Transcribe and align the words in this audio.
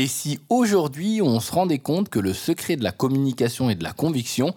Et 0.00 0.06
si 0.06 0.40
aujourd'hui 0.48 1.20
on 1.20 1.40
se 1.40 1.52
rendait 1.52 1.78
compte 1.78 2.08
que 2.08 2.18
le 2.18 2.32
secret 2.32 2.76
de 2.76 2.82
la 2.82 2.90
communication 2.90 3.68
et 3.68 3.74
de 3.74 3.84
la 3.84 3.92
conviction 3.92 4.54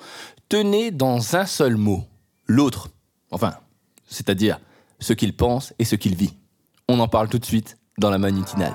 tenait 0.47 0.89
dans 0.89 1.35
un 1.35 1.45
seul 1.45 1.75
mot, 1.75 2.05
l'autre, 2.47 2.87
enfin, 3.29 3.55
c'est-à-dire 4.07 4.61
ce 5.01 5.11
qu'il 5.11 5.35
pense 5.35 5.73
et 5.79 5.83
ce 5.83 5.97
qu'il 5.97 6.15
vit 6.15 6.33
On 6.87 7.01
en 7.01 7.09
parle 7.09 7.27
tout 7.27 7.39
de 7.39 7.45
suite 7.45 7.77
dans 7.97 8.09
la 8.09 8.19
manutinale. 8.19 8.73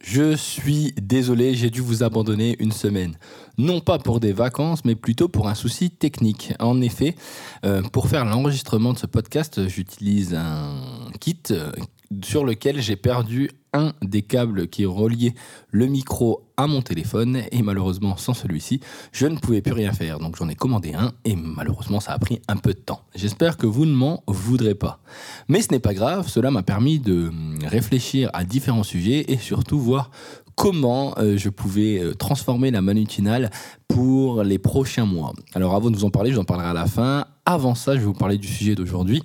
Je 0.00 0.36
suis 0.36 0.92
désolé, 1.00 1.54
j'ai 1.54 1.70
dû 1.70 1.80
vous 1.80 2.04
abandonner 2.04 2.56
une 2.60 2.70
semaine. 2.70 3.16
Non 3.58 3.80
pas 3.80 3.98
pour 3.98 4.20
des 4.20 4.32
vacances, 4.32 4.84
mais 4.84 4.94
plutôt 4.94 5.28
pour 5.28 5.48
un 5.48 5.56
souci 5.56 5.90
technique. 5.90 6.52
En 6.60 6.80
effet, 6.80 7.16
euh, 7.64 7.82
pour 7.82 8.08
faire 8.08 8.24
l'enregistrement 8.24 8.92
de 8.92 8.98
ce 8.98 9.06
podcast, 9.06 9.68
j'utilise 9.68 10.34
un 10.34 11.10
kit 11.18 11.42
euh, 11.50 11.72
sur 12.24 12.44
lequel 12.44 12.80
j'ai 12.80 12.96
perdu 12.96 13.50
un 13.72 13.92
des 14.02 14.22
câbles 14.22 14.68
qui 14.68 14.84
reliait 14.84 15.34
le 15.70 15.86
micro 15.86 16.44
à 16.56 16.66
mon 16.66 16.82
téléphone 16.82 17.42
et 17.50 17.62
malheureusement 17.62 18.16
sans 18.16 18.34
celui-ci, 18.34 18.80
je 19.12 19.26
ne 19.26 19.38
pouvais 19.38 19.62
plus 19.62 19.72
rien 19.72 19.92
faire. 19.92 20.18
Donc 20.18 20.36
j'en 20.36 20.48
ai 20.48 20.54
commandé 20.54 20.92
un 20.94 21.12
et 21.24 21.36
malheureusement 21.36 22.00
ça 22.00 22.12
a 22.12 22.18
pris 22.18 22.40
un 22.48 22.56
peu 22.56 22.74
de 22.74 22.78
temps. 22.78 23.02
J'espère 23.14 23.56
que 23.56 23.66
vous 23.66 23.86
ne 23.86 23.94
m'en 23.94 24.22
voudrez 24.26 24.74
pas. 24.74 25.00
Mais 25.48 25.62
ce 25.62 25.70
n'est 25.70 25.80
pas 25.80 25.94
grave, 25.94 26.28
cela 26.28 26.50
m'a 26.50 26.62
permis 26.62 26.98
de 26.98 27.30
réfléchir 27.66 28.30
à 28.34 28.44
différents 28.44 28.82
sujets 28.82 29.32
et 29.32 29.38
surtout 29.38 29.80
voir 29.80 30.10
comment 30.54 31.14
euh, 31.18 31.38
je 31.38 31.48
pouvais 31.48 31.98
euh, 31.98 32.14
transformer 32.14 32.70
la 32.70 32.82
manutinale 32.82 33.50
pour 33.88 34.42
les 34.42 34.58
prochains 34.58 35.06
mois. 35.06 35.32
Alors 35.54 35.74
avant 35.74 35.90
de 35.90 35.96
vous 35.96 36.04
en 36.04 36.10
parler, 36.10 36.30
je 36.30 36.36
vous 36.36 36.42
en 36.42 36.44
parlerai 36.44 36.68
à 36.68 36.74
la 36.74 36.86
fin. 36.86 37.26
Avant 37.46 37.74
ça, 37.74 37.94
je 37.94 38.00
vais 38.00 38.06
vous 38.06 38.12
parler 38.12 38.38
du 38.38 38.48
sujet 38.48 38.74
d'aujourd'hui. 38.74 39.22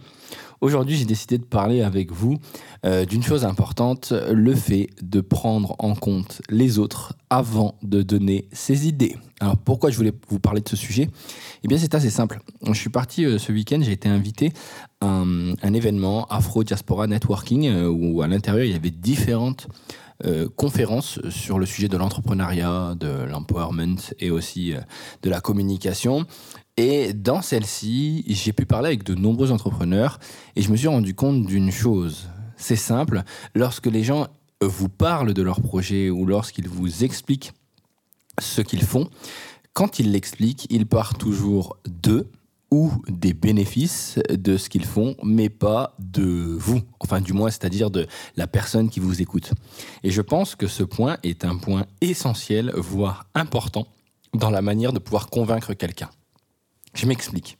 Aujourd'hui, 0.59 0.95
j'ai 0.95 1.05
décidé 1.05 1.37
de 1.37 1.43
parler 1.43 1.83
avec 1.83 2.11
vous 2.11 2.37
euh, 2.83 3.05
d'une 3.05 3.21
chose 3.21 3.45
importante, 3.45 4.11
le 4.11 4.55
fait 4.55 4.89
de 5.03 5.21
prendre 5.21 5.75
en 5.77 5.93
compte 5.93 6.41
les 6.49 6.79
autres 6.79 7.13
avant 7.29 7.75
de 7.83 8.01
donner 8.01 8.47
ses 8.51 8.87
idées. 8.87 9.15
Alors 9.39 9.57
pourquoi 9.57 9.91
je 9.91 9.97
voulais 9.97 10.13
vous 10.29 10.39
parler 10.39 10.61
de 10.61 10.69
ce 10.69 10.75
sujet? 10.75 11.09
Eh 11.63 11.67
bien 11.67 11.77
c'est 11.77 11.93
assez 11.93 12.09
simple. 12.09 12.39
Je 12.65 12.73
suis 12.73 12.89
parti 12.89 13.23
euh, 13.23 13.37
ce 13.37 13.51
week-end, 13.51 13.79
j'ai 13.83 13.91
été 13.91 14.09
invité 14.09 14.51
à 14.99 15.07
un, 15.07 15.73
événement 15.73 16.25
Afro 16.25 16.63
Diaspora 16.63 17.05
Networking 17.05 17.67
euh, 17.67 17.87
où 17.87 18.23
à 18.23 18.27
l'intérieur 18.27 18.65
il 18.65 18.71
y 18.71 18.75
avait 18.75 18.89
différentes 18.89 19.67
conférences 20.55 21.19
sur 21.29 21.59
le 21.59 21.67
sujet 21.67 21.89
de 21.89 21.95
l'entrepreneuriat, 21.95 22.95
de 22.99 23.25
l'empowerment 23.25 23.99
et 24.19 24.31
aussi 24.31 24.73
de 25.21 25.29
la 25.29 25.41
communication. 25.41 26.25
Et 26.77 27.13
dans 27.13 27.41
celle-ci, 27.41 28.23
j'ai 28.27 28.53
pu 28.53 28.67
parler 28.67 28.87
avec 28.87 29.03
de 29.03 29.15
nombreux 29.15 29.51
entrepreneurs 29.51 30.19
et 30.55 30.61
je 30.61 30.71
me 30.71 30.77
suis 30.77 30.87
rendu 30.87 31.15
compte 31.15 31.45
d'une 31.45 31.71
chose. 31.71 32.29
C'est 32.55 32.75
simple, 32.75 33.23
lorsque 33.55 33.87
les 33.87 34.03
gens 34.03 34.27
vous 34.61 34.89
parlent 34.89 35.33
de 35.33 35.41
leur 35.41 35.61
projet 35.61 36.11
ou 36.11 36.25
lorsqu'ils 36.25 36.67
vous 36.67 37.03
expliquent 37.03 37.51
ce 38.39 38.61
qu'ils 38.61 38.83
font, 38.83 39.09
quand 39.73 39.99
ils 39.99 40.11
l'expliquent, 40.11 40.67
ils 40.69 40.85
partent 40.85 41.19
toujours 41.19 41.77
d'eux 41.87 42.29
ou 42.69 42.91
des 43.07 43.33
bénéfices 43.33 44.19
de 44.29 44.57
ce 44.57 44.69
qu'ils 44.69 44.85
font, 44.85 45.15
mais 45.23 45.49
pas 45.49 45.95
de 45.99 46.23
vous, 46.23 46.81
enfin 46.99 47.21
du 47.21 47.33
moins, 47.33 47.49
c'est-à-dire 47.49 47.89
de 47.89 48.05
la 48.35 48.45
personne 48.45 48.89
qui 48.89 48.99
vous 48.99 49.21
écoute. 49.21 49.53
Et 50.03 50.11
je 50.11 50.21
pense 50.21 50.55
que 50.55 50.67
ce 50.67 50.83
point 50.83 51.17
est 51.23 51.45
un 51.45 51.57
point 51.57 51.85
essentiel, 52.01 52.71
voire 52.75 53.25
important, 53.35 53.87
dans 54.33 54.49
la 54.49 54.61
manière 54.61 54.93
de 54.93 54.99
pouvoir 54.99 55.29
convaincre 55.29 55.73
quelqu'un. 55.73 56.09
Je 56.97 57.05
m'explique. 57.05 57.59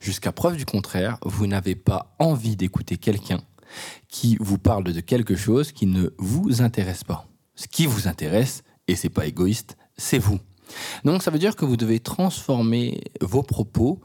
Jusqu'à 0.00 0.30
preuve 0.30 0.56
du 0.56 0.64
contraire, 0.64 1.18
vous 1.24 1.48
n'avez 1.48 1.74
pas 1.74 2.14
envie 2.20 2.54
d'écouter 2.54 2.98
quelqu'un 2.98 3.40
qui 4.08 4.36
vous 4.38 4.58
parle 4.58 4.84
de 4.84 5.00
quelque 5.00 5.34
chose 5.34 5.72
qui 5.72 5.86
ne 5.86 6.10
vous 6.18 6.62
intéresse 6.62 7.02
pas. 7.02 7.26
Ce 7.56 7.66
qui 7.66 7.86
vous 7.86 8.06
intéresse, 8.06 8.62
et 8.86 8.94
c'est 8.94 9.08
pas 9.08 9.26
égoïste, 9.26 9.76
c'est 9.96 10.20
vous. 10.20 10.38
Donc 11.04 11.24
ça 11.24 11.32
veut 11.32 11.40
dire 11.40 11.56
que 11.56 11.64
vous 11.64 11.76
devez 11.76 11.98
transformer 11.98 13.02
vos 13.20 13.42
propos 13.42 14.00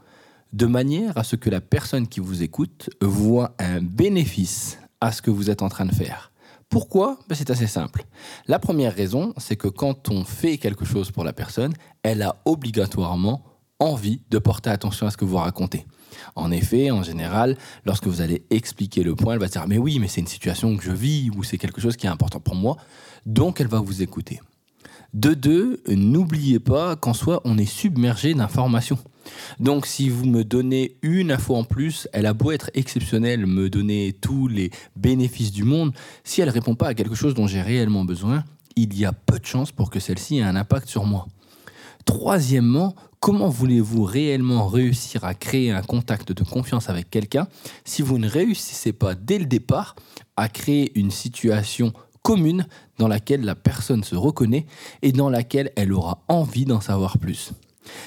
de 0.52 0.66
manière 0.66 1.16
à 1.16 1.22
ce 1.22 1.36
que 1.36 1.48
la 1.48 1.60
personne 1.60 2.08
qui 2.08 2.18
vous 2.18 2.42
écoute 2.42 2.90
voit 3.00 3.54
un 3.60 3.80
bénéfice 3.80 4.78
à 5.00 5.12
ce 5.12 5.22
que 5.22 5.30
vous 5.30 5.48
êtes 5.48 5.62
en 5.62 5.68
train 5.68 5.86
de 5.86 5.94
faire. 5.94 6.32
Pourquoi? 6.68 7.20
Ben, 7.28 7.36
C'est 7.36 7.50
assez 7.50 7.68
simple. 7.68 8.04
La 8.48 8.58
première 8.58 8.94
raison, 8.96 9.32
c'est 9.36 9.56
que 9.56 9.68
quand 9.68 10.08
on 10.08 10.24
fait 10.24 10.58
quelque 10.58 10.84
chose 10.84 11.12
pour 11.12 11.22
la 11.22 11.32
personne, 11.32 11.72
elle 12.02 12.22
a 12.22 12.42
obligatoirement 12.46 13.44
envie 13.82 14.20
de 14.30 14.38
porter 14.38 14.70
attention 14.70 15.06
à 15.06 15.10
ce 15.10 15.16
que 15.16 15.24
vous 15.24 15.36
racontez. 15.36 15.86
En 16.36 16.50
effet, 16.50 16.90
en 16.90 17.02
général, 17.02 17.56
lorsque 17.84 18.06
vous 18.06 18.20
allez 18.20 18.44
expliquer 18.50 19.02
le 19.02 19.14
point, 19.14 19.34
elle 19.34 19.40
va 19.40 19.48
dire 19.48 19.66
mais 19.66 19.78
oui, 19.78 19.98
mais 19.98 20.08
c'est 20.08 20.20
une 20.20 20.26
situation 20.26 20.76
que 20.76 20.84
je 20.84 20.92
vis 20.92 21.30
ou 21.36 21.42
c'est 21.42 21.58
quelque 21.58 21.80
chose 21.80 21.96
qui 21.96 22.06
est 22.06 22.10
important 22.10 22.40
pour 22.40 22.54
moi, 22.54 22.76
donc 23.26 23.60
elle 23.60 23.66
va 23.66 23.80
vous 23.80 24.02
écouter. 24.02 24.40
De 25.14 25.34
deux, 25.34 25.82
n'oubliez 25.88 26.58
pas 26.58 26.96
qu'en 26.96 27.12
soi, 27.12 27.42
on 27.44 27.58
est 27.58 27.66
submergé 27.66 28.32
d'informations. 28.32 28.98
Donc 29.60 29.86
si 29.86 30.08
vous 30.08 30.24
me 30.24 30.42
donnez 30.42 30.96
une 31.02 31.30
info 31.30 31.54
en 31.54 31.64
plus, 31.64 32.08
elle 32.12 32.26
a 32.26 32.32
beau 32.32 32.50
être 32.50 32.70
exceptionnelle, 32.74 33.46
me 33.46 33.68
donner 33.68 34.16
tous 34.18 34.48
les 34.48 34.70
bénéfices 34.96 35.52
du 35.52 35.64
monde, 35.64 35.92
si 36.24 36.40
elle 36.40 36.48
ne 36.48 36.54
répond 36.54 36.74
pas 36.74 36.88
à 36.88 36.94
quelque 36.94 37.14
chose 37.14 37.34
dont 37.34 37.46
j'ai 37.46 37.60
réellement 37.60 38.04
besoin, 38.04 38.44
il 38.74 38.98
y 38.98 39.04
a 39.04 39.12
peu 39.12 39.38
de 39.38 39.44
chances 39.44 39.70
pour 39.70 39.90
que 39.90 40.00
celle-ci 40.00 40.38
ait 40.38 40.42
un 40.42 40.56
impact 40.56 40.88
sur 40.88 41.04
moi. 41.04 41.26
Troisièmement, 42.04 42.94
comment 43.20 43.48
voulez-vous 43.48 44.04
réellement 44.04 44.66
réussir 44.66 45.24
à 45.24 45.34
créer 45.34 45.70
un 45.70 45.82
contact 45.82 46.32
de 46.32 46.42
confiance 46.42 46.88
avec 46.88 47.10
quelqu'un 47.10 47.46
si 47.84 48.02
vous 48.02 48.18
ne 48.18 48.28
réussissez 48.28 48.92
pas 48.92 49.14
dès 49.14 49.38
le 49.38 49.46
départ 49.46 49.94
à 50.36 50.48
créer 50.48 50.98
une 50.98 51.10
situation 51.10 51.92
commune 52.22 52.66
dans 52.98 53.08
laquelle 53.08 53.42
la 53.42 53.54
personne 53.54 54.04
se 54.04 54.16
reconnaît 54.16 54.66
et 55.02 55.12
dans 55.12 55.28
laquelle 55.28 55.72
elle 55.76 55.92
aura 55.92 56.24
envie 56.28 56.64
d'en 56.64 56.80
savoir 56.80 57.18
plus? 57.18 57.52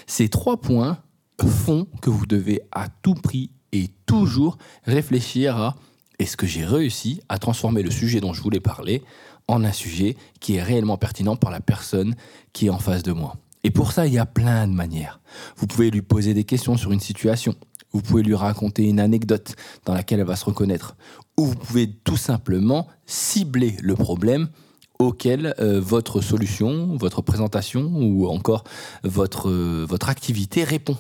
Ces 0.08 0.30
trois 0.30 0.58
points 0.58 0.98
font 1.46 1.88
que 2.02 2.10
vous 2.10 2.26
devez 2.26 2.62
à 2.72 2.88
tout 2.88 3.14
prix 3.14 3.52
et 3.72 3.90
toujours 4.06 4.58
réfléchir 4.84 5.58
à 5.58 5.76
est-ce 6.18 6.38
que 6.38 6.48
j'ai 6.48 6.66
réussi 6.66 7.20
à 7.28 7.40
transformer 7.40 7.84
le 7.84 7.92
sujet 7.92 8.22
dont 8.22 8.34
je 8.34 8.42
voulais 8.42 8.62
parler 8.62 9.04
en 9.48 9.64
un 9.64 9.74
sujet 9.74 10.16
qui 10.40 10.56
est 10.56 10.64
réellement 10.64 10.98
pertinent 10.98 11.36
pour 11.36 11.50
la 11.50 11.60
personne 11.60 12.16
qui 12.54 12.68
est 12.68 12.70
en 12.70 12.80
face 12.80 13.04
de 13.04 13.12
moi? 13.12 13.36
Et 13.66 13.72
pour 13.72 13.94
ça, 13.94 14.06
il 14.06 14.14
y 14.14 14.20
a 14.20 14.28
plein 14.28 14.68
de 14.68 14.74
manières. 14.74 15.20
Vous 15.58 15.66
pouvez 15.66 15.90
lui 15.90 16.04
poser 16.04 16.36
des 16.36 16.44
questions 16.44 16.78
sur 16.78 16.92
une 16.92 17.00
situation. 17.00 17.56
Vous 17.94 18.04
pouvez 18.04 18.22
lui 18.22 18.36
raconter 18.36 18.84
une 18.84 19.00
anecdote 19.00 19.56
dans 19.86 19.96
laquelle 19.96 20.20
elle 20.20 20.28
va 20.28 20.36
se 20.36 20.46
reconnaître. 20.46 20.96
Ou 21.36 21.46
vous 21.46 21.56
pouvez 21.56 21.92
tout 21.92 22.16
simplement 22.16 22.88
cibler 23.08 23.76
le 23.82 23.96
problème 23.96 24.50
auquel 25.00 25.56
euh, 25.60 25.82
votre 25.82 26.22
solution, 26.22 26.96
votre 26.96 27.24
présentation 27.24 27.90
ou 27.96 28.28
encore 28.28 28.66
votre, 29.04 29.50
euh, 29.50 29.84
votre 29.90 30.10
activité 30.10 30.64
répond. 30.64 30.96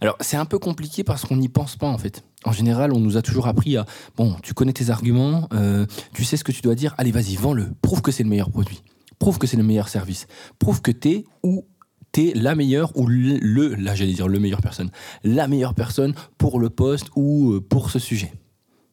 Alors 0.00 0.16
c'est 0.22 0.38
un 0.38 0.46
peu 0.46 0.58
compliqué 0.58 1.04
parce 1.04 1.26
qu'on 1.26 1.36
n'y 1.36 1.50
pense 1.50 1.76
pas 1.76 1.88
en 1.88 1.98
fait. 1.98 2.24
En 2.46 2.52
général, 2.52 2.94
on 2.94 3.00
nous 3.00 3.18
a 3.18 3.22
toujours 3.22 3.48
appris 3.48 3.76
à 3.76 3.84
bon, 4.16 4.34
tu 4.42 4.54
connais 4.54 4.72
tes 4.72 4.88
arguments, 4.88 5.46
euh, 5.52 5.84
tu 6.14 6.24
sais 6.24 6.38
ce 6.38 6.44
que 6.44 6.52
tu 6.52 6.62
dois 6.62 6.74
dire, 6.74 6.94
allez 6.96 7.12
vas-y, 7.12 7.36
vends-le, 7.36 7.68
prouve 7.82 8.00
que 8.00 8.12
c'est 8.12 8.22
le 8.22 8.30
meilleur 8.30 8.50
produit, 8.50 8.82
prouve 9.18 9.36
que 9.36 9.46
c'est 9.46 9.58
le 9.58 9.62
meilleur 9.62 9.90
service, 9.90 10.26
prouve 10.58 10.80
que 10.80 10.90
tu 10.90 11.10
es 11.10 11.24
ou 11.42 11.66
t'es 12.12 12.32
la 12.34 12.54
meilleure 12.54 12.96
ou 12.96 13.06
le, 13.06 13.74
là 13.74 13.94
j'allais 13.94 14.12
dire 14.12 14.28
le 14.28 14.38
meilleure 14.38 14.62
personne, 14.62 14.90
la 15.24 15.48
meilleure 15.48 15.74
personne 15.74 16.14
pour 16.36 16.58
le 16.60 16.70
poste 16.70 17.08
ou 17.16 17.52
euh, 17.52 17.60
pour 17.60 17.90
ce 17.90 17.98
sujet. 17.98 18.32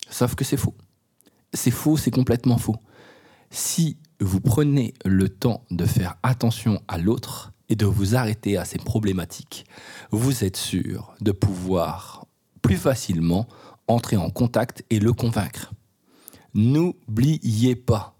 Sauf 0.09 0.36
que 0.36 0.44
c'est 0.44 0.58
faux. 0.58 0.76
C'est 1.54 1.72
faux, 1.72 1.98
c'est 1.98 2.12
complètement 2.12 2.58
faux. 2.58 2.75
Si 3.50 3.98
vous 4.20 4.42
prenez 4.42 4.94
le 5.06 5.30
temps 5.30 5.64
de 5.72 5.86
faire 5.86 6.16
attention 6.24 6.81
à 6.88 6.98
l'autre 6.98 7.54
et 7.69 7.75
de 7.75 7.86
vous 7.86 8.16
arrêter 8.16 8.57
à 8.57 8.66
ses 8.66 8.78
problématiques, 8.78 9.66
vous 10.12 10.44
êtes 10.44 10.57
sûr 10.57 11.16
de 11.22 11.31
pouvoir 11.31 12.25
plus 12.62 12.78
facilement 12.78 13.48
entrer 13.88 14.18
en 14.18 14.30
contact 14.30 14.84
et 14.89 15.00
le 15.00 15.13
convaincre. 15.13 15.74
N'oubliez 16.54 17.75
pas, 17.75 18.16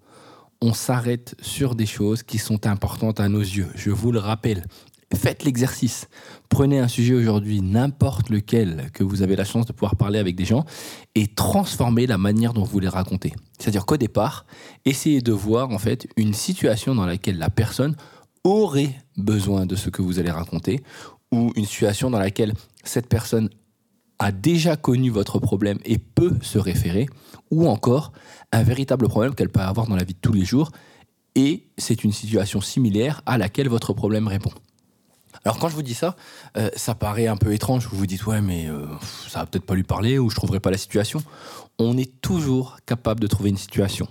on 0.62 0.74
s'arrête 0.74 1.36
sur 1.42 1.76
des 1.76 1.86
choses 1.86 2.24
qui 2.24 2.38
sont 2.38 2.68
importantes 2.68 3.20
à 3.20 3.30
nos 3.30 3.40
yeux. 3.40 3.70
Je 3.76 3.92
vous 3.92 4.12
le 4.12 4.20
rappelle, 4.20 4.66
faites 5.16 5.44
l'exercice. 5.44 6.08
Prenez 6.50 6.80
un 6.80 6.88
sujet 6.88 7.14
aujourd'hui, 7.14 7.62
n'importe 7.62 8.30
lequel, 8.30 8.90
que 8.94 9.04
vous 9.04 9.22
avez 9.22 9.36
la 9.36 9.46
chance 9.46 9.66
de 9.66 9.74
pouvoir 9.74 9.96
parler 9.96 10.20
avec 10.20 10.36
des 10.36 10.46
gens, 10.46 10.66
et 11.16 11.28
transformez 11.28 12.08
la 12.08 12.18
manière 12.18 12.54
dont 12.54 12.64
vous 12.64 12.80
les 12.80 12.88
racontez. 12.88 13.34
C'est-à-dire 13.60 13.86
qu'au 13.86 13.98
départ, 13.98 14.46
essayez 14.86 15.22
de 15.22 15.32
voir 15.32 15.72
en 15.72 15.78
fait 15.78 16.08
une 16.18 16.34
situation 16.34 16.96
dans 16.96 17.06
laquelle 17.06 17.38
la 17.38 17.50
personne 17.50 17.96
aurait 18.44 18.96
besoin 19.18 19.66
de 19.66 19.76
ce 19.76 19.90
que 19.90 20.02
vous 20.02 20.20
allez 20.20 20.32
raconter, 20.32 20.82
ou 21.32 21.52
une 21.56 21.66
situation 21.66 22.10
dans 22.10 22.20
laquelle 22.20 22.54
cette 22.84 23.08
personne 23.08 23.50
a 24.20 24.32
déjà 24.32 24.78
connu 24.78 25.10
votre 25.10 25.40
problème 25.40 25.80
et 25.84 25.98
peut 25.98 26.38
se 26.42 26.60
référer, 26.60 27.08
ou 27.52 27.68
encore 27.68 28.12
un 28.52 28.64
véritable 28.64 29.08
problème 29.08 29.36
qu'elle 29.36 29.50
peut 29.50 29.60
avoir 29.60 29.88
dans 29.88 29.96
la 29.96 30.04
vie 30.04 30.14
de 30.14 30.20
tous 30.20 30.34
les 30.34 30.46
jours 30.46 30.72
et 31.36 31.68
c'est 31.78 32.04
une 32.04 32.14
situation 32.14 32.62
similaire 32.62 33.22
à 33.26 33.38
laquelle 33.38 33.70
votre 33.70 33.94
problème 33.94 34.28
répond. 34.28 34.52
Alors 35.44 35.60
quand 35.60 35.70
je 35.70 35.76
vous 35.76 35.84
dis 35.84 35.94
ça, 35.94 36.16
euh, 36.58 36.70
ça 36.76 36.96
paraît 36.96 37.28
un 37.28 37.38
peu 37.38 37.54
étrange. 37.54 37.88
Vous 37.88 37.98
vous 37.98 38.08
dites 38.08 38.26
ouais 38.26 38.42
mais 38.42 38.68
euh, 38.68 38.86
ça 39.28 39.40
va 39.40 39.46
peut-être 39.46 39.66
pas 39.66 39.76
lui 39.76 39.84
parler 39.84 40.18
ou 40.18 40.30
je 40.30 40.36
trouverai 40.36 40.60
pas 40.60 40.72
la 40.72 40.78
situation. 40.78 41.22
On 41.80 41.98
est 41.98 42.22
toujours 42.22 42.78
capable 42.86 43.20
de 43.20 43.28
trouver 43.28 43.50
une 43.50 43.58
situation. 43.58 44.08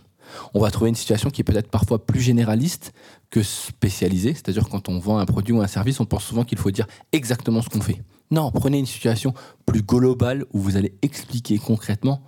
On 0.52 0.60
va 0.60 0.70
trouver 0.70 0.90
une 0.90 0.96
situation 0.96 1.30
qui 1.30 1.40
est 1.40 1.44
peut-être 1.44 1.70
parfois 1.70 2.04
plus 2.04 2.20
généraliste 2.20 2.92
que 3.30 3.42
spécialisée. 3.42 4.34
C'est-à-dire 4.34 4.68
quand 4.68 4.88
on 4.88 4.98
vend 4.98 5.18
un 5.18 5.26
produit 5.26 5.54
ou 5.54 5.60
un 5.60 5.66
service, 5.66 6.00
on 6.00 6.06
pense 6.06 6.24
souvent 6.24 6.44
qu'il 6.44 6.58
faut 6.58 6.70
dire 6.70 6.86
exactement 7.12 7.62
ce 7.62 7.68
qu'on 7.68 7.80
fait. 7.80 8.02
Non, 8.30 8.50
prenez 8.50 8.78
une 8.78 8.86
situation 8.86 9.34
plus 9.66 9.82
globale 9.82 10.44
où 10.52 10.58
vous 10.58 10.76
allez 10.76 10.94
expliquer 11.02 11.58
concrètement 11.58 12.22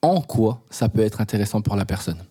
en 0.00 0.20
quoi 0.20 0.62
ça 0.70 0.88
peut 0.88 1.02
être 1.02 1.20
intéressant 1.20 1.60
pour 1.60 1.76
la 1.76 1.84
personne. 1.84 2.24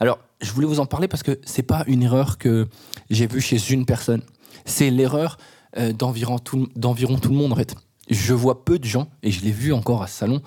Alors, 0.00 0.18
je 0.40 0.52
voulais 0.52 0.66
vous 0.66 0.80
en 0.80 0.86
parler 0.86 1.08
parce 1.08 1.22
que 1.22 1.38
c'est 1.44 1.62
pas 1.62 1.84
une 1.86 2.02
erreur 2.02 2.38
que 2.38 2.68
j'ai 3.10 3.26
vue 3.26 3.40
chez 3.40 3.58
une 3.72 3.84
personne. 3.84 4.22
C'est 4.64 4.90
l'erreur 4.90 5.38
euh, 5.76 5.92
d'environ 5.92 6.38
tout, 6.38 6.66
tout 6.66 7.28
le 7.30 7.36
monde 7.36 7.52
en 7.52 7.56
fait. 7.56 7.74
Je 8.10 8.32
vois 8.32 8.64
peu 8.64 8.78
de 8.78 8.84
gens, 8.84 9.08
et 9.22 9.30
je 9.30 9.42
l'ai 9.42 9.50
vu 9.50 9.72
encore 9.72 10.02
à 10.02 10.06
ce 10.06 10.16
salon, 10.18 10.40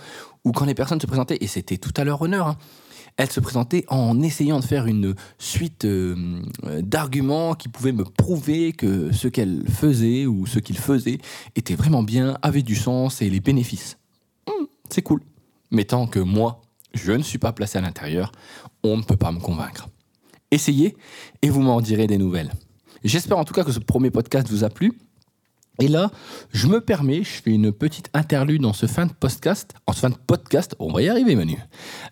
où 0.43 0.51
quand 0.51 0.65
les 0.65 0.73
personnes 0.73 0.99
se 0.99 1.05
présentaient, 1.05 1.37
et 1.41 1.47
c'était 1.47 1.77
tout 1.77 1.93
à 1.95 2.03
leur 2.03 2.21
honneur, 2.21 2.47
hein, 2.47 2.57
elles 3.17 3.29
se 3.29 3.39
présentaient 3.39 3.85
en 3.87 4.21
essayant 4.21 4.59
de 4.59 4.65
faire 4.65 4.87
une 4.87 5.13
suite 5.37 5.85
euh, 5.85 6.41
d'arguments 6.79 7.53
qui 7.53 7.67
pouvaient 7.67 7.91
me 7.91 8.03
prouver 8.03 8.73
que 8.73 9.11
ce 9.11 9.27
qu'elles 9.27 9.63
faisaient 9.69 10.25
ou 10.25 10.45
ce 10.45 10.59
qu'ils 10.59 10.77
faisaient 10.77 11.19
était 11.55 11.75
vraiment 11.75 12.03
bien, 12.03 12.37
avait 12.41 12.63
du 12.63 12.75
sens 12.75 13.21
et 13.21 13.29
les 13.29 13.39
bénéfices. 13.39 13.97
Hmm, 14.47 14.65
c'est 14.89 15.01
cool. 15.01 15.21
Mais 15.71 15.83
tant 15.83 16.07
que 16.07 16.19
moi, 16.19 16.61
je 16.93 17.11
ne 17.11 17.23
suis 17.23 17.37
pas 17.37 17.53
placé 17.53 17.77
à 17.77 17.81
l'intérieur, 17.81 18.31
on 18.83 18.97
ne 18.97 19.03
peut 19.03 19.17
pas 19.17 19.31
me 19.31 19.39
convaincre. 19.39 19.87
Essayez 20.49 20.97
et 21.41 21.49
vous 21.49 21.61
m'en 21.61 21.79
direz 21.79 22.07
des 22.07 22.17
nouvelles. 22.17 22.51
J'espère 23.03 23.37
en 23.37 23.45
tout 23.45 23.53
cas 23.53 23.63
que 23.63 23.71
ce 23.71 23.79
premier 23.79 24.11
podcast 24.11 24.49
vous 24.49 24.63
a 24.63 24.69
plu. 24.69 24.93
Et 25.79 25.87
là, 25.87 26.11
je 26.51 26.67
me 26.67 26.81
permets, 26.81 27.23
je 27.23 27.41
fais 27.41 27.51
une 27.51 27.71
petite 27.71 28.09
interlude 28.13 28.61
dans 28.61 28.73
ce 28.73 28.87
fin 28.87 29.05
de 29.05 29.13
podcast, 29.13 29.73
en 29.87 29.93
fin 29.93 30.09
de 30.09 30.15
podcast, 30.15 30.75
on 30.79 30.91
va 30.91 31.01
y 31.01 31.07
arriver 31.07 31.33
Manu, 31.33 31.57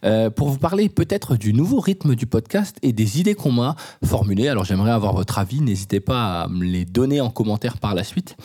euh, 0.05 0.29
pour 0.29 0.49
vous 0.49 0.57
parler 0.57 0.87
peut-être 0.87 1.35
du 1.35 1.53
nouveau 1.53 1.81
rythme 1.81 2.15
du 2.15 2.25
podcast 2.25 2.77
et 2.83 2.93
des 2.93 3.19
idées 3.19 3.35
qu'on 3.35 3.51
m'a 3.51 3.75
formulées. 4.03 4.47
Alors 4.47 4.63
j'aimerais 4.63 4.91
avoir 4.91 5.13
votre 5.13 5.37
avis, 5.39 5.59
n'hésitez 5.59 5.99
pas 5.99 6.43
à 6.43 6.47
me 6.47 6.63
les 6.63 6.85
donner 6.85 7.19
en 7.19 7.29
commentaire 7.29 7.77
par 7.77 7.95
la 7.95 8.05
suite. 8.05 8.37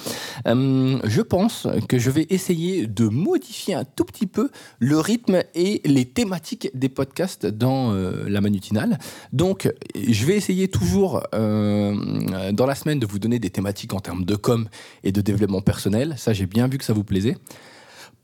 Euh, 0.49 0.99
je 1.05 1.23
pense 1.23 1.69
que 1.89 1.99
je 1.99 2.11
vais 2.11 2.27
essayer 2.31 2.89
de 2.89 3.07
modifier 3.07 3.75
un 3.75 3.85
tout 3.85 4.05
petit 4.05 4.27
peu 4.27 4.51
le 4.81 4.99
rythme 4.99 5.43
et 5.55 5.81
les 5.85 6.07
thématiques 6.07 6.71
des 6.75 6.89
podcasts 6.89 7.47
dans 7.47 7.93
euh, 7.93 8.25
la 8.29 8.41
manutinale. 8.41 8.99
Donc 9.33 9.73
je 9.95 10.27
vais 10.27 10.37
essayer 10.37 10.67
toujours 10.67 11.23
dans 11.33 12.67
la 12.67 12.75
semaine 12.75 12.99
de 12.99 13.07
vous 13.07 13.19
donner 13.19 13.39
des 13.39 13.51
thématiques 13.51 13.95
en 13.95 14.01
termes 14.01 14.25
de 14.25 14.35
com 14.35 14.69
et 15.05 15.13
de 15.13 15.21
développement 15.21 15.61
personnel. 15.61 16.15
Ça, 16.17 16.33
j'ai 16.33 16.47
bien 16.47 16.67
vu 16.67 16.79
que 16.79 16.85
ça 16.85 16.93
vous 16.93 17.05
plaisait. 17.05 17.37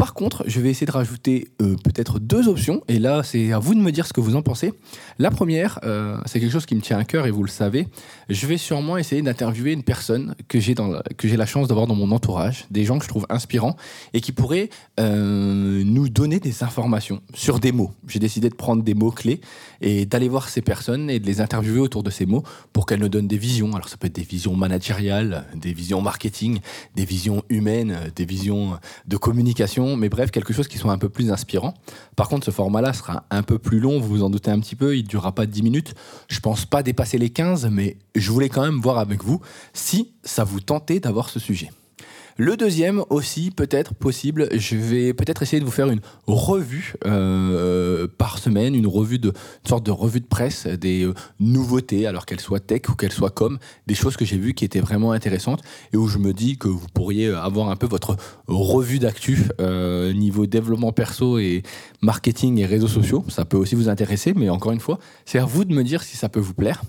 Par 0.00 0.14
contre, 0.14 0.44
je 0.47 0.62
vais 0.62 0.70
essayer 0.70 0.87
de 0.87 0.93
rajouter 0.93 1.49
euh, 1.61 1.76
peut-être 1.85 2.19
deux 2.19 2.49
options, 2.49 2.82
et 2.88 2.99
là, 2.99 3.23
c'est 3.23 3.52
à 3.52 3.58
vous 3.58 3.75
de 3.75 3.81
me 3.81 3.93
dire 3.93 4.06
ce 4.06 4.14
que 4.14 4.23
vous 4.23 4.35
en 4.35 4.41
pensez. 4.41 4.73
La 5.19 5.31
première, 5.31 5.79
euh, 5.85 6.17
c'est 6.25 6.41
quelque 6.41 6.52
chose 6.52 6.64
qui 6.64 6.75
me 6.75 6.81
tient 6.81 6.97
à 6.97 7.05
cœur, 7.05 7.26
et 7.26 7.31
vous 7.31 7.43
le 7.43 7.50
savez. 7.50 7.87
Je 8.31 8.47
vais 8.47 8.56
sûrement 8.56 8.97
essayer 8.97 9.20
d'interviewer 9.20 9.73
une 9.73 9.82
personne 9.82 10.35
que 10.49 10.58
j'ai 10.58 10.75
j'ai 11.23 11.37
la 11.37 11.44
chance 11.44 11.69
d'avoir 11.69 11.87
dans 11.87 11.94
mon 11.94 12.12
entourage, 12.12 12.64
des 12.70 12.87
gens 12.87 12.97
que 12.97 13.05
je 13.05 13.11
trouve 13.11 13.26
inspirants 13.29 13.76
et 14.14 14.23
qui 14.23 14.32
pourraient 14.32 14.70
euh, 14.99 15.82
nous 15.85 16.08
donner 16.08 16.41
des 16.41 16.62
informations 16.62 17.20
sur 17.35 17.61
des 17.61 17.70
mots. 17.70 17.93
J'ai 18.08 18.20
décidé 18.20 18.49
de 18.49 18.55
prendre 18.55 18.82
des 18.82 18.94
mots 18.94 19.11
clés 19.11 19.43
et 19.82 20.06
d'aller 20.06 20.31
voir 20.31 20.49
ces 20.49 20.62
personnes 20.62 21.11
et 21.11 21.20
de 21.20 21.26
les 21.26 21.43
interviewer 21.43 21.81
autour 21.81 22.02
de 22.02 22.11
ces 22.11 22.25
mots 22.25 22.43
pour 22.73 22.87
qu'elles 22.87 23.00
nous 23.00 23.11
donnent 23.11 23.29
des 23.29 23.37
visions. 23.37 23.75
Alors 23.75 23.91
ça 23.91 23.99
peut 23.99 24.06
être 24.06 24.14
des 24.14 24.23
visions 24.23 24.56
managériales, 24.56 25.44
des 25.56 25.75
visions 25.75 26.00
marketing, 26.00 26.61
des 26.97 27.05
visions 27.05 27.43
humaines, 27.50 27.99
des 28.17 28.25
visions 28.25 28.79
de 29.06 29.17
communication 29.19 29.90
mais 29.97 30.09
bref, 30.09 30.31
quelque 30.31 30.53
chose 30.53 30.69
qui 30.69 30.79
soit 30.79 30.93
un 30.93 30.99
peu 30.99 31.09
plus 31.09 31.31
inspirant. 31.31 31.75
Par 32.17 32.29
contre, 32.29 32.47
ce 32.47 32.51
format-là 32.51 32.93
sera 32.93 33.25
un 33.31 33.43
peu 33.43 33.59
plus 33.59 33.81
long, 33.81 34.01
vous 34.01 34.09
vous 34.09 34.23
en 34.23 34.31
doutez 34.31 34.51
un 34.51 34.61
petit 34.61 34.77
peu, 34.77 34.97
il 34.97 35.05
ne 35.05 35.09
durera 35.09 35.33
pas 35.33 35.47
10 35.47 35.63
minutes. 35.63 35.95
Je 36.29 36.41
pense 36.41 36.65
pas 36.67 36.83
dépasser 36.83 37.19
les 37.19 37.31
15, 37.31 37.69
mais 37.71 37.97
je 38.15 38.31
voulais 38.31 38.49
quand 38.49 38.63
même 38.63 38.81
voir 38.81 38.99
avec 38.99 39.25
vous 39.25 39.41
si 39.73 40.13
ça 40.23 40.45
vous 40.45 40.61
tentait 40.61 41.01
d'avoir 41.01 41.29
ce 41.29 41.39
sujet. 41.39 41.71
Le 42.43 42.57
deuxième 42.57 43.05
aussi, 43.11 43.51
peut-être 43.51 43.93
possible, 43.93 44.49
je 44.57 44.75
vais 44.75 45.13
peut-être 45.13 45.43
essayer 45.43 45.61
de 45.61 45.65
vous 45.67 45.71
faire 45.71 45.91
une 45.91 46.01
revue 46.27 46.95
euh, 47.05 48.09
par 48.17 48.39
semaine, 48.39 48.75
une 48.75 48.87
revue 48.87 49.19
de 49.19 49.35
sorte 49.69 49.85
de 49.85 49.91
revue 49.91 50.21
de 50.21 50.27
presse 50.27 50.67
des 50.67 51.05
euh, 51.05 51.13
nouveautés, 51.39 52.07
alors 52.07 52.25
qu'elles 52.25 52.41
soient 52.41 52.59
tech 52.59 52.89
ou 52.89 52.95
qu'elles 52.95 53.13
soient 53.13 53.29
com, 53.29 53.59
des 53.87 53.95
choses 53.95 54.17
que 54.17 54.25
j'ai 54.25 54.39
vues 54.39 54.55
qui 54.55 54.65
étaient 54.65 54.81
vraiment 54.81 55.13
intéressantes 55.13 55.61
et 55.93 55.99
où 55.99 56.09
je 56.09 56.17
me 56.17 56.33
dis 56.33 56.57
que 56.57 56.69
vous 56.69 56.87
pourriez 56.95 57.29
avoir 57.29 57.69
un 57.69 57.77
peu 57.77 57.87
votre 57.87 58.17
revue 58.47 59.01
d'actu 59.01 59.43
euh, 59.61 60.15
niveau 60.15 60.47
développement 60.47 60.93
perso 60.93 61.39
et 61.39 61.63
marketing 62.01 62.57
et 62.57 62.65
réseaux 62.65 62.89
sociaux. 62.89 63.23
Ça 63.29 63.45
peut 63.45 63.59
aussi 63.59 63.75
vous 63.75 63.91
intéresser, 63.91 64.33
mais 64.35 64.49
encore 64.49 64.73
une 64.73 64.81
fois, 64.81 64.99
c'est 65.27 65.39
à 65.39 65.45
vous 65.45 65.67
de 65.67 65.75
me 65.75 65.85
dire 65.85 66.03
si 66.03 66.17
ça 66.17 66.31
peut 66.31 66.41
vous 66.41 66.55
plaire. 66.55 66.81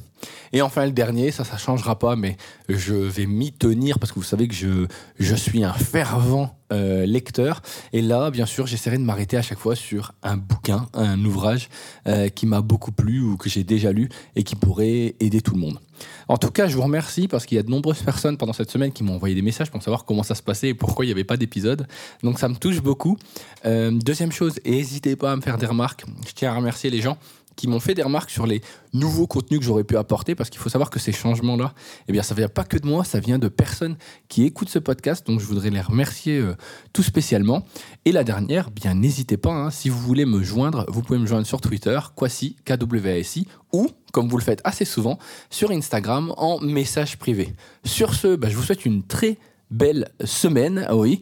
Et 0.53 0.61
enfin, 0.61 0.85
le 0.85 0.91
dernier, 0.91 1.31
ça, 1.31 1.43
ça 1.43 1.57
changera 1.57 1.97
pas, 1.97 2.15
mais 2.15 2.37
je 2.69 2.93
vais 2.93 3.25
m'y 3.25 3.51
tenir 3.51 3.99
parce 3.99 4.11
que 4.11 4.19
vous 4.19 4.25
savez 4.25 4.47
que 4.47 4.53
je, 4.53 4.87
je 5.19 5.35
suis 5.35 5.63
un 5.63 5.73
fervent 5.73 6.55
euh, 6.71 7.05
lecteur. 7.05 7.61
Et 7.91 8.01
là, 8.01 8.31
bien 8.31 8.45
sûr, 8.45 8.65
j'essaierai 8.65 8.97
de 8.97 9.03
m'arrêter 9.03 9.37
à 9.37 9.41
chaque 9.41 9.59
fois 9.59 9.75
sur 9.75 10.13
un 10.23 10.37
bouquin, 10.37 10.87
un 10.93 11.23
ouvrage 11.25 11.69
euh, 12.07 12.29
qui 12.29 12.45
m'a 12.45 12.61
beaucoup 12.61 12.91
plu 12.91 13.21
ou 13.21 13.35
que 13.35 13.49
j'ai 13.49 13.63
déjà 13.63 13.91
lu 13.91 14.09
et 14.35 14.43
qui 14.43 14.55
pourrait 14.55 15.15
aider 15.19 15.41
tout 15.41 15.53
le 15.53 15.59
monde. 15.59 15.79
En 16.27 16.37
tout 16.37 16.49
cas, 16.49 16.67
je 16.67 16.75
vous 16.75 16.81
remercie 16.81 17.27
parce 17.27 17.45
qu'il 17.45 17.57
y 17.57 17.59
a 17.59 17.63
de 17.63 17.69
nombreuses 17.69 18.01
personnes 18.03 18.37
pendant 18.37 18.53
cette 18.53 18.71
semaine 18.71 18.91
qui 18.91 19.03
m'ont 19.03 19.15
envoyé 19.15 19.35
des 19.35 19.41
messages 19.41 19.69
pour 19.69 19.83
savoir 19.83 20.05
comment 20.05 20.23
ça 20.23 20.35
se 20.35 20.41
passait 20.41 20.69
et 20.69 20.73
pourquoi 20.73 21.03
il 21.03 21.09
n'y 21.09 21.13
avait 21.13 21.23
pas 21.23 21.37
d'épisode. 21.37 21.87
Donc 22.23 22.39
ça 22.39 22.47
me 22.47 22.55
touche 22.55 22.81
beaucoup. 22.81 23.17
Euh, 23.65 23.91
deuxième 23.91 24.31
chose, 24.31 24.59
n'hésitez 24.65 25.15
pas 25.15 25.33
à 25.33 25.35
me 25.35 25.41
faire 25.41 25.57
des 25.57 25.65
remarques. 25.65 26.05
Je 26.25 26.31
tiens 26.33 26.51
à 26.53 26.55
remercier 26.55 26.89
les 26.89 27.01
gens 27.01 27.17
qui 27.55 27.67
m'ont 27.67 27.79
fait 27.79 27.93
des 27.93 28.03
remarques 28.03 28.29
sur 28.29 28.45
les 28.45 28.61
nouveaux 28.93 29.27
contenus 29.27 29.59
que 29.59 29.65
j'aurais 29.65 29.83
pu 29.83 29.97
apporter 29.97 30.35
parce 30.35 30.49
qu'il 30.49 30.59
faut 30.59 30.69
savoir 30.69 30.89
que 30.89 30.99
ces 30.99 31.11
changements-là, 31.11 31.73
eh 32.07 32.11
bien, 32.11 32.23
ça 32.23 32.35
vient 32.35 32.47
pas 32.47 32.63
que 32.63 32.77
de 32.77 32.87
moi, 32.87 33.03
ça 33.03 33.19
vient 33.19 33.39
de 33.39 33.47
personnes 33.47 33.97
qui 34.27 34.43
écoutent 34.43 34.69
ce 34.69 34.79
podcast. 34.79 35.25
Donc, 35.27 35.39
je 35.39 35.45
voudrais 35.45 35.69
les 35.69 35.81
remercier 35.81 36.37
euh, 36.37 36.55
tout 36.93 37.03
spécialement. 37.03 37.65
Et 38.05 38.11
la 38.11 38.23
dernière, 38.23 38.71
bien, 38.71 38.93
n'hésitez 38.93 39.37
pas, 39.37 39.51
hein, 39.51 39.71
si 39.71 39.89
vous 39.89 39.99
voulez 39.99 40.25
me 40.25 40.43
joindre, 40.43 40.85
vous 40.89 41.01
pouvez 41.01 41.19
me 41.19 41.25
joindre 41.25 41.45
sur 41.45 41.61
Twitter, 41.61 41.99
KWASI, 42.15 43.47
ou, 43.73 43.89
comme 44.11 44.27
vous 44.27 44.37
le 44.37 44.43
faites 44.43 44.61
assez 44.63 44.85
souvent, 44.85 45.17
sur 45.49 45.71
Instagram 45.71 46.33
en 46.37 46.59
message 46.59 47.17
privé. 47.17 47.53
Sur 47.85 48.13
ce, 48.13 48.35
bah, 48.35 48.49
je 48.49 48.55
vous 48.55 48.63
souhaite 48.63 48.85
une 48.85 49.03
très 49.03 49.37
belle 49.71 50.09
semaine. 50.23 50.85
Ah 50.87 50.95
oui, 50.95 51.21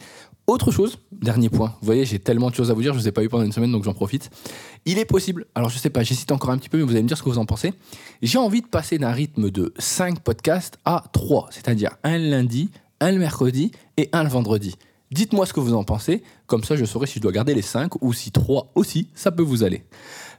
autre 0.49 0.71
chose, 0.71 0.99
dernier 1.11 1.49
point. 1.49 1.75
Vous 1.81 1.85
voyez, 1.85 2.05
j'ai 2.05 2.19
tellement 2.19 2.49
de 2.49 2.55
choses 2.55 2.71
à 2.71 2.73
vous 2.73 2.81
dire, 2.81 2.93
je 2.93 2.97
ne 2.97 3.03
vous 3.03 3.07
ai 3.07 3.11
pas 3.11 3.23
eu 3.23 3.29
pendant 3.29 3.43
une 3.43 3.51
semaine, 3.51 3.71
donc 3.71 3.83
j'en 3.83 3.93
profite. 3.93 4.29
Il 4.85 4.97
est 4.97 5.05
possible, 5.05 5.45
alors 5.55 5.69
je 5.69 5.77
sais 5.77 5.89
pas, 5.89 6.03
j'hésite 6.03 6.31
encore 6.31 6.49
un 6.49 6.57
petit 6.57 6.69
peu, 6.69 6.77
mais 6.77 6.83
vous 6.83 6.91
allez 6.91 7.03
me 7.03 7.07
dire 7.07 7.17
ce 7.17 7.23
que 7.23 7.29
vous 7.29 7.37
en 7.37 7.45
pensez. 7.45 7.73
J'ai 8.21 8.37
envie 8.37 8.61
de 8.61 8.67
passer 8.67 8.97
d'un 8.97 9.11
rythme 9.11 9.51
de 9.51 9.73
5 9.77 10.19
podcasts 10.21 10.77
à 10.85 11.03
3, 11.13 11.49
c'est-à-dire 11.51 11.91
un 12.03 12.17
lundi, 12.17 12.71
un 12.99 13.11
le 13.11 13.19
mercredi 13.19 13.71
et 13.97 14.09
un 14.11 14.23
le 14.23 14.29
vendredi. 14.29 14.75
Dites-moi 15.11 15.45
ce 15.45 15.53
que 15.53 15.59
vous 15.59 15.73
en 15.73 15.83
pensez, 15.83 16.23
comme 16.45 16.63
ça 16.63 16.75
je 16.75 16.85
saurai 16.85 17.07
si 17.07 17.15
je 17.15 17.21
dois 17.21 17.31
garder 17.31 17.53
les 17.53 17.61
5 17.61 18.01
ou 18.01 18.13
si 18.13 18.31
3 18.31 18.71
aussi, 18.75 19.09
ça 19.15 19.31
peut 19.31 19.43
vous 19.43 19.63
aller. 19.63 19.83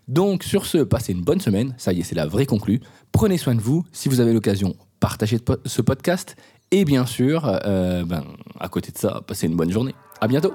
Donc 0.08 0.42
sur 0.42 0.66
ce, 0.66 0.78
passez 0.78 1.12
une 1.12 1.22
bonne 1.22 1.40
semaine, 1.40 1.74
ça 1.78 1.92
y 1.92 2.00
est, 2.00 2.02
c'est 2.02 2.14
la 2.14 2.26
vraie 2.26 2.46
conclue. 2.46 2.80
Prenez 3.12 3.38
soin 3.38 3.54
de 3.54 3.60
vous, 3.60 3.84
si 3.92 4.08
vous 4.08 4.20
avez 4.20 4.32
l'occasion, 4.32 4.74
partagez 4.98 5.38
ce 5.66 5.82
podcast 5.82 6.36
et 6.70 6.84
bien 6.84 7.06
sûr, 7.06 7.60
euh, 7.66 8.04
ben, 8.04 8.24
à 8.58 8.68
côté 8.68 8.92
de 8.92 8.98
ça, 8.98 9.20
passez 9.26 9.46
une 9.46 9.56
bonne 9.56 9.70
journée. 9.70 9.94
À 10.20 10.28
bientôt. 10.28 10.54